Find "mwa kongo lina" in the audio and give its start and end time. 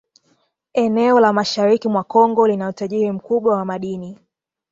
1.89-2.69